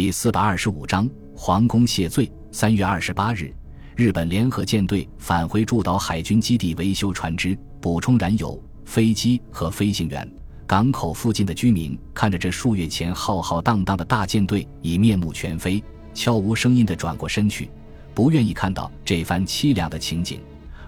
[0.00, 1.06] 第四百二十五章
[1.36, 2.32] 皇宫谢罪。
[2.50, 3.52] 三月二十八日，
[3.94, 10.26] 日本联合舰队返回驻岛海军基地维修船只、补充燃油、飞机和飞行员。
[10.66, 17.70] 港口附近的居民看着这数月前浩浩荡荡的大舰队，已面目全非，悄无声音地转过身去，
[18.14, 20.40] 不愿意看到这番凄凉的情景。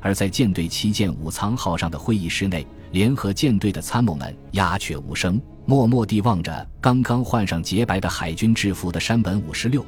[0.03, 9.87] 而在舰队旗舰武藏号上的会议室内，联合舰队的参谋们鸦雀无声，默默地望着刚刚换上洁白的海军制服的山本五十六，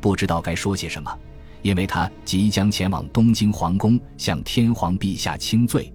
[0.00, 1.12] 不知道该说些什么，
[1.62, 5.92] 因为他即将前往东京皇宫向天皇陛下请罪。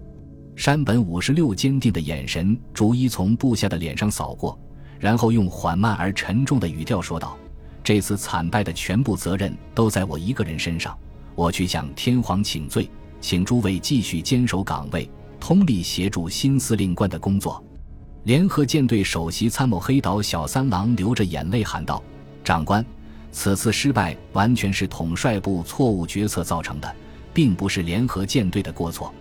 [0.53, 4.59] 山本五十六坚定的眼神逐一从部下的脸上扫过，
[4.99, 7.37] 然后用缓慢而沉重的语调说道
[7.81, 10.95] ：“这次惨败的全部责任都在我一个人身上，
[11.35, 12.87] 我去向天皇请罪。”
[13.21, 17.63] 请诸位继续坚守岗位，通力协助新司令官的工作。
[18.23, 22.03] 联合舰队首席参谋黑岛小三郎流着眼泪喊道
[22.43, 22.85] ：“长官，
[23.31, 26.95] 此次失败完全是统帅部错误决策造成的，
[27.33, 29.13] 并不是联合舰队的过错。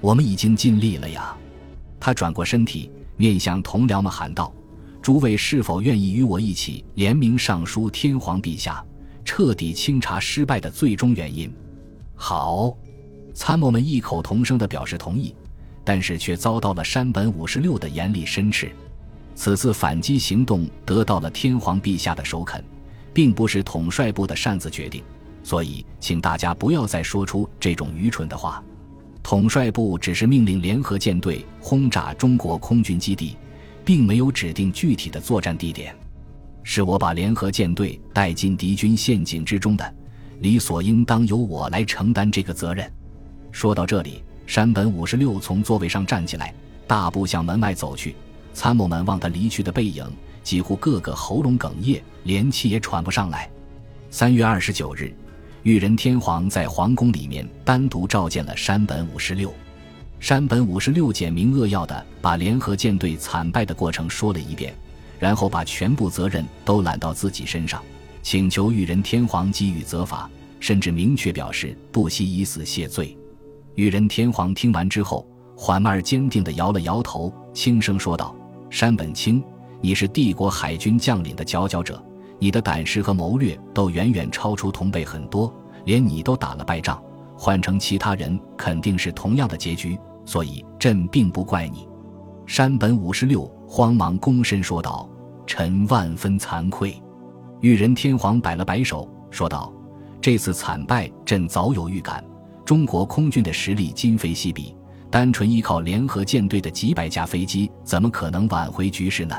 [0.00, 1.36] 我们已经尽力了呀。”
[1.98, 4.52] 他转过身体，面向同僚们喊道
[5.02, 8.84] ：“诸位是否愿意与我一起联名上书天皇陛下，
[9.24, 11.52] 彻底清查失败的最终原因？”
[12.14, 12.76] 好。
[13.38, 15.32] 参谋们异口同声地表示同意，
[15.84, 18.68] 但是却遭到了山本五十六的严厉申斥。
[19.36, 22.62] 此次反击行动得到了天皇陛下的首肯，
[23.14, 25.04] 并不是统帅部的擅自决定，
[25.44, 28.60] 所以请大家不要再说出这种愚蠢的话。
[29.22, 33.36] 统帅部只是命令联合舰队轰炸中国空军基地，
[33.84, 35.94] 并没有指定具体的作战地点。
[36.64, 39.94] 是我把联合舰队带进敌军陷阱之中的，
[40.40, 42.92] 理所应当由我来承担这个责任。
[43.50, 46.54] 说到这里，山本五十六从座位上站起来，
[46.86, 48.14] 大步向门外走去。
[48.54, 50.04] 参谋们望他离去的背影，
[50.42, 53.48] 几乎个个喉咙哽咽，连气也喘不上来。
[54.10, 55.12] 三月二十九日，
[55.62, 59.52] 裕仁天皇在皇宫里面单独召见了山本五十六。
[60.18, 64.74] 山本五十六简明扼要地把联合舰队惨败的过程说了一遍，
[65.18, 67.82] 然后把全部责任都揽到自己身上，
[68.22, 73.16] 请求裕仁天皇给予责罚，甚至明确表示不惜以死谢罪。
[73.78, 75.24] 裕仁天皇听完之后，
[75.56, 78.34] 缓慢而坚定地摇了摇头，轻声说道
[78.68, 79.40] ：“山本清，
[79.80, 82.04] 你是帝国海军将领的佼佼者，
[82.40, 87.00] 你的胆识和谋略都远远超出同辈很多，连你都打了败仗，
[87.36, 91.86] 换成其他人肯定是同样的结局，所以朕并不怪你。”
[92.46, 95.08] 山本五十六慌忙躬身说道
[95.46, 97.00] ：“臣万分惭愧。”
[97.62, 99.72] 裕仁天皇摆了摆手，说道
[100.20, 102.24] ：“这次惨败，朕早有预感。”
[102.68, 104.76] 中国空军的实力今非昔比，
[105.10, 109.34] 单纯依靠联合舰队的几百架飞机，怎么可能挽回局势呢？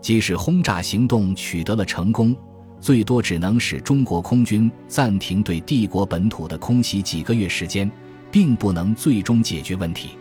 [0.00, 2.34] 即使轰炸行动取得了成功，
[2.80, 7.88] 最多只能使中国空军暂停对帝国本土的空袭几个月时间，
[8.32, 10.18] 并不能最终解决问题。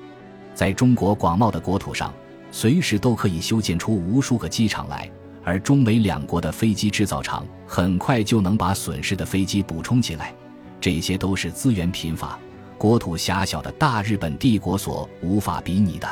[0.53, 2.13] 在中国广袤的国土上，
[2.51, 5.09] 随时都可以修建出无数个机场来，
[5.44, 10.31] 而中美两国的飞机制造厂很快就能把损失的飞机补充起来。
[10.85, 12.38] 这些都是资源贫乏、
[12.78, 16.07] 国土狭小的大日本帝国所无法比拟的。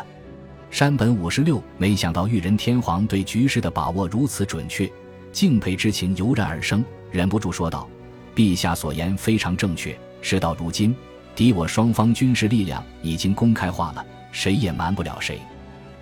[0.72, 4.92] 山本五十六没想到裕仁天皇对局势的把握如此准确，
[5.32, 7.88] 敬佩之情油然而生，忍不住说道
[8.36, 9.96] ：“陛下所言非常正确。
[10.24, 10.96] 事到如今，
[11.36, 15.40] 敌我双方军事力量已经公开化了，谁也瞒不了谁。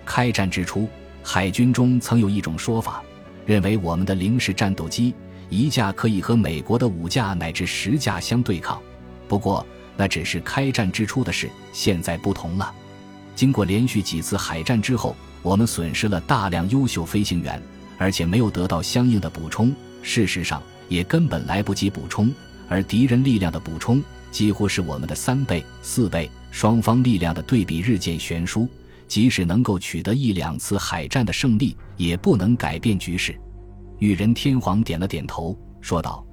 [0.06, 0.88] 开战之初，
[1.22, 3.02] 海军中曾有一种说法，
[3.44, 5.14] 认为我们的零式战斗机。”
[5.52, 8.80] 一架可以和美国的五架乃至十架相对抗，
[9.28, 9.64] 不过
[9.98, 11.50] 那只是开战之初的事。
[11.74, 12.72] 现在不同了，
[13.36, 17.62] 经过连续几次海战之后，我们损失了大量优秀飞行员，
[17.98, 19.70] 而且没有得到相应的补充。
[20.00, 22.32] 事实上，也根本来不及补充。
[22.66, 28.66] 而敌人力量的补充几乎是我们的三倍、四倍，双方力量的对比日渐悬殊。
[29.06, 33.38] 即使能够取得一两次海战的胜利，也不能改变局势。
[34.02, 36.26] 裕仁天皇点了点头，说道：“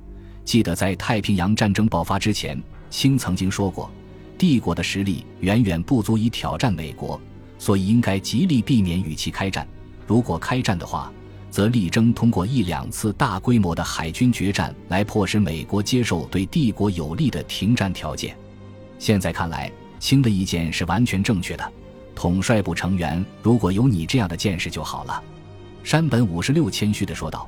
[0.43, 3.91] 记得在太平洋战争爆发之前，清曾经说过，
[4.39, 7.21] 帝国的实力远远不足以挑战美国，
[7.59, 9.67] 所以应该极力避免与其开战。
[10.07, 11.13] 如果开战的话，
[11.51, 18.35] 则力争通过一两次大规模的海军决战来迫使美国接受对帝国有利的停战条件。
[18.97, 21.71] 现在看来，清的意见是完全正确的。
[22.15, 25.23] 统帅部成员如果有你这样的见识就好了。”
[25.85, 27.47] 山本五十六 谦虚地说道。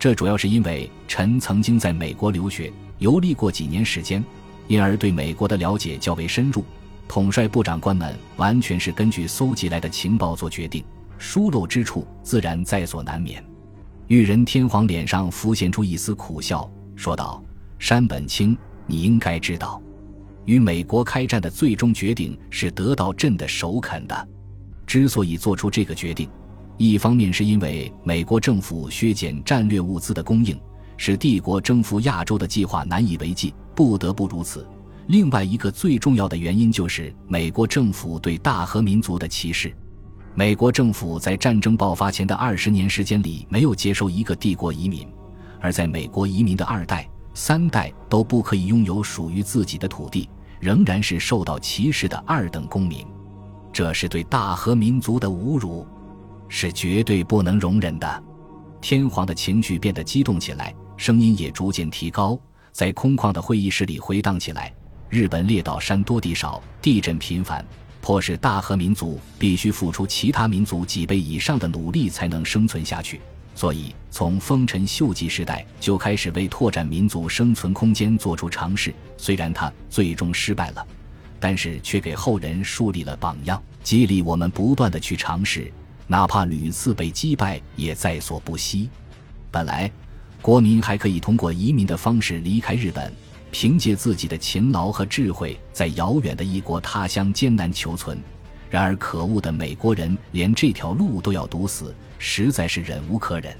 [0.00, 4.24] 这主要是因为臣曾经在美国留学游历过几年时间，
[4.66, 6.64] 因而对美国的了解较为深入。
[7.06, 10.82] 统帅部长官们完全是根据搜集来的情报做决定，
[11.18, 13.44] 疏漏之处自然在所难免。
[14.06, 17.44] 裕仁天皇脸上浮现出一丝苦笑，说道
[17.78, 18.56] ：“山本清，
[18.86, 19.82] 你应该知道，
[20.46, 24.28] 与美国开战的最终决定是得到朕的首肯的。
[24.86, 26.26] 之所以做出这个决定，
[26.80, 30.58] 一方面是因为美国政府削减战略物资的供应，
[30.96, 34.62] 使帝国征服亚洲的计划难以为继，不得不如此；
[35.06, 39.70] 另外一个最重要的原因就是美国政府对大和民族的歧视。”
[40.34, 45.06] 美国政府在战争爆发前的二十年时间里没有接收一个帝国移民，
[45.60, 53.06] 而在美国移民的二代、三代都不可以拥有属于自己的土地，仍然是受到歧视的二等公民。
[53.70, 55.86] 这是对大和民族的侮辱，
[56.50, 58.22] 是绝对不能容忍的。
[58.82, 62.38] 天皇的情绪变得激动起来，声音也逐渐提高，
[62.72, 64.70] 在空旷的会议室里回荡起来。
[65.08, 67.64] 日本列岛山多地少，地震频繁。
[68.02, 73.20] 迫使大和民族必须付出其他民族几倍以上的努力才能生存下去，
[73.54, 78.94] 所以从丰臣秀吉时代就开始为拓展民族生存空间做出尝试。
[79.18, 80.86] 虽然他最终失败了，
[81.38, 85.70] 但是却给后人树立了榜样，激励我们不断的去尝试，
[86.10, 88.90] 哪怕屡次被击败也在所不惜。
[89.48, 89.88] 本来，
[90.42, 93.12] 国民还可以通过移民的方式离开日本。
[93.52, 98.18] 凭借自己的勤劳和智慧，在遥远的异国他乡艰难求存。
[98.68, 103.56] 然而，可恶的美国人连这条路都要堵死，实在是忍无可忍。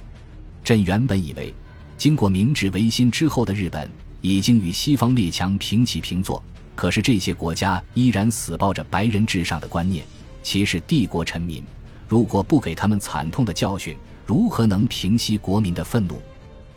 [0.64, 1.54] 朕原本以为，
[1.96, 3.88] 经过明治维新之后的日本
[4.20, 6.42] 已经与西方列强平起平坐，
[6.74, 10.04] 可是这些国家依然死抱着白人至上的观念，
[10.42, 11.64] 歧视帝国臣民。
[12.10, 13.96] 如果不给他们惨痛的教训，
[14.26, 16.20] 如何能平息国民的愤怒？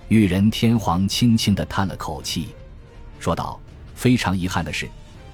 [0.08, 2.50] 裕仁天皇轻轻地叹了口气。
[3.20, 3.60] 说道
[3.96, 4.88] ：“非常遗憾的是，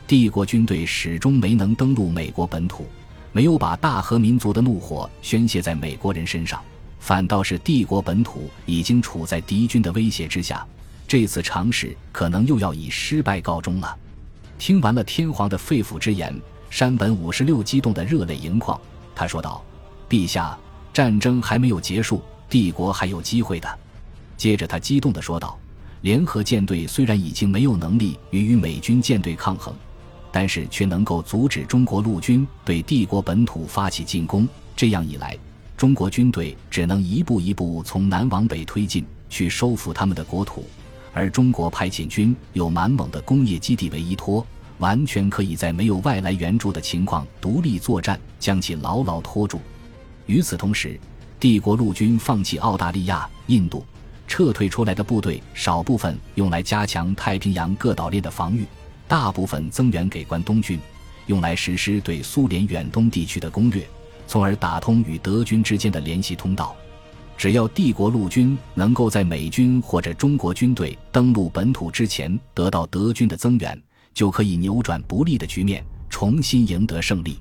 [0.07, 2.88] 帝国军队始终没能登陆美国本土，
[3.34, 6.63] 没有把大和民族的怒火宣泄在美国人身上，
[7.02, 10.66] 反倒是帝国本土已经处在敌军的威胁之下。
[11.10, 13.98] 这次尝试可能又要以失败告终了。”
[14.57, 16.34] 听完了天皇的肺腑之言，
[16.69, 18.80] 山本五十六激动得热泪盈眶。
[19.13, 19.62] 他说道
[20.09, 20.57] ：“陛下，
[20.91, 23.79] 战争还没有结束，帝国还有机会的。”
[24.35, 25.57] 接着他激动地说道。
[26.01, 29.75] 联合舰队虽然已经没有能力与与美军舰队抗衡，
[30.31, 34.47] 但是却能够阻止中国陆军对帝国本土发起进攻。
[34.77, 35.38] 这样一来，
[35.75, 40.65] 中国军队只能一步一步从南往北推进，去收复他们的国土。
[41.13, 44.47] 而中国派遣军有满蒙的工业基地为依托，
[44.77, 49.59] 完全可以在没有外来援助的情况独立作战，将其牢牢拖住。
[50.30, 50.98] 与此同时，
[51.40, 53.84] 帝国陆军放弃澳大利亚、印度。
[54.28, 58.64] 撤退出来的部队，少部分用来加强太平洋各岛链的防御，
[59.08, 60.80] 大部分增援给关东军，
[61.26, 63.84] 用来实施对苏联远东地区的攻略，
[64.28, 66.76] 从而打通与德军之间的联系通道。
[67.36, 73.81] 只要帝国陆军能够在美军或者中国军队登陆本土之前得到德军的增援，
[74.14, 77.40] 就可以扭转不利的局面，重新赢得胜利。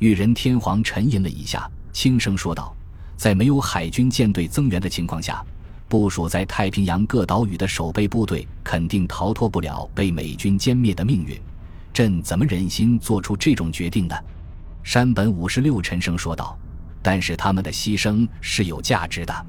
[0.00, 2.76] 裕仁天皇沉吟了一下，轻声说道
[3.16, 5.42] ：“在没有海军舰队增援的情况下。”
[5.88, 11.40] 部署在太平洋各岛屿的守备部队肯定逃脱不了被美军歼灭的命运，
[11.94, 14.14] 朕怎么忍心做出这种决定呢？
[14.82, 16.54] 山本五十六沉声说道
[17.00, 19.46] ：“但是他们的牺牲是有价值的。”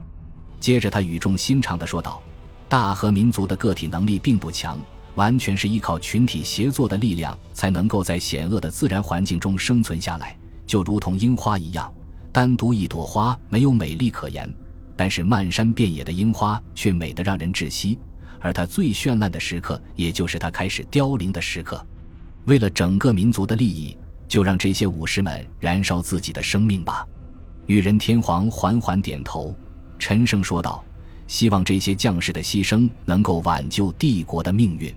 [0.58, 2.24] 接着他语重心长地说道
[2.70, 4.80] ：“大和民族的个体能力并不强，
[5.16, 10.33] 完全是依靠群体协作的力量才能够在险恶的自然环境中生存下来，
[10.66, 11.92] 就如同樱花一样，
[12.38, 14.48] 单独一朵花没有美丽可言。”
[14.96, 17.98] 但是漫山遍野的樱花却美得让人窒息，
[18.40, 21.84] 而它最绚烂的时刻，也就是它开始凋零的时刻。
[22.46, 27.04] 为了整个民族的利益，就让这些武士们燃烧自己的生命吧。
[27.66, 29.56] 裕仁天皇缓缓点头，
[29.98, 30.86] 沉声说道
[31.26, 34.94] ：“希望这些将士的牺牲能够挽救帝国的命运。”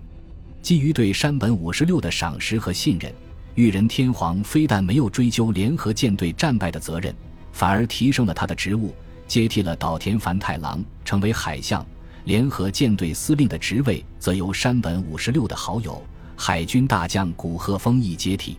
[0.60, 3.10] 基于对山本五十六的赏识和信任，
[3.54, 7.14] 裕仁天皇非但没有追究联合舰队战败的责任，
[7.52, 8.94] 反而提升了他的职务。
[9.26, 11.86] 接替了岛田繁太郎，成为海相，
[12.24, 16.02] 联合舰队司令的职位则由山本五十六的好友
[16.34, 18.56] 海军大将古贺丰一接替。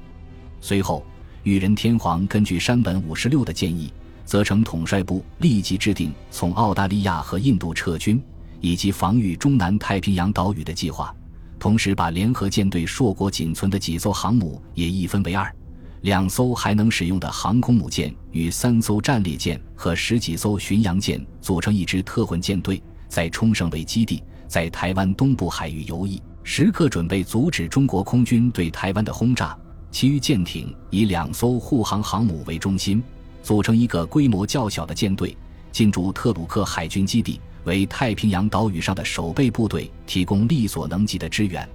[0.62, 1.06] 随后，
[1.44, 3.92] 裕仁天皇根据山本五十六的建议，
[4.24, 8.24] 责成统帅部立即制定从澳大利亚和印度撤军
[8.62, 11.14] 以及防御中南太平洋岛屿的计划，
[11.60, 15.54] 同时把联合舰队硕果仅存的几艘航母也一分为二。
[16.02, 29.56] 两艘还能使用的航空母舰与三艘战列舰和十几艘巡洋舰组成一支特混舰队，在冲绳为基地，在台湾东部海域游弋，时刻准备阻止中国空军对台湾的轰炸。
[29.92, 33.04] 其余舰艇以两艘护航航母为中心，
[33.44, 35.38] 组成一个规模较小的舰队，
[35.72, 41.68] 进驻特鲁克海军基地，为太平洋岛屿上的守备部队提供力所能及的支援。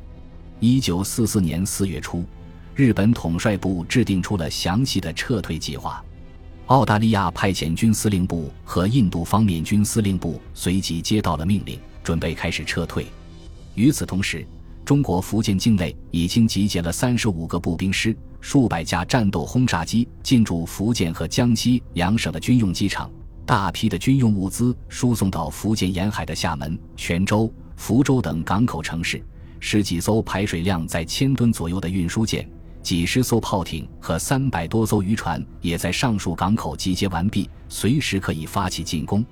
[0.59, 2.25] 一九四四年四月初，
[2.77, 6.05] 日本统帅部制定出了详细的撤退计划。
[6.67, 13.07] 澳大利亚派遣军司令部和印度方面军司令部随即接到了命令，准备开始撤退。
[13.77, 14.47] 与此同时，
[14.85, 23.11] 中国福建境内已经集结了三十五个步兵师、数百架战斗轰炸机进驻福建和江西两省的军用机场，
[23.47, 29.25] 大批的军用物资输送到福建沿海的厦门、泉州、福州等港口城市，
[29.61, 32.47] 十几艘排水量在千吨左右的运输舰。
[32.87, 39.27] 几十艘炮艇和三百多艘渔船也在上述港口集结完毕，随时可以发起进攻。